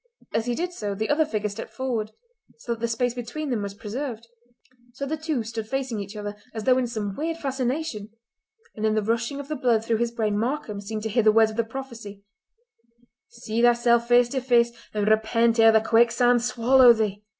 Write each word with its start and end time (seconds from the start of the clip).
As 0.33 0.47
he 0.47 0.55
did 0.55 0.73
so 0.73 0.95
the 0.95 1.09
other 1.09 1.25
figure 1.25 1.47
stepped 1.47 1.71
forward, 1.75 2.09
so 2.57 2.71
that 2.73 2.79
the 2.81 2.87
space 2.87 3.13
between 3.13 3.51
them 3.51 3.61
was 3.61 3.75
preserved. 3.75 4.25
So 4.93 5.05
the 5.05 5.15
two 5.15 5.43
stood 5.43 5.67
facing 5.69 5.99
each 5.99 6.15
other, 6.15 6.35
as 6.55 6.63
though 6.63 6.79
in 6.79 6.87
some 6.87 7.15
weird 7.15 7.37
fascination; 7.37 8.09
and 8.75 8.83
in 8.83 8.95
the 8.95 9.03
rushing 9.03 9.39
of 9.39 9.47
the 9.47 9.55
blood 9.55 9.85
through 9.85 9.97
his 9.97 10.09
brain 10.09 10.39
Markam 10.39 10.81
seemed 10.81 11.03
to 11.03 11.09
hear 11.09 11.21
the 11.21 11.31
words 11.31 11.51
of 11.51 11.57
the 11.57 11.63
prophecy: 11.63 12.23
"See 13.27 13.61
thyself 13.61 14.07
face 14.07 14.29
to 14.29 14.41
face, 14.41 14.71
and 14.91 15.07
repent 15.07 15.59
ere 15.59 15.71
the 15.71 15.81
quicksand 15.81 16.41
swallow 16.41 16.93
thee." 16.93 17.21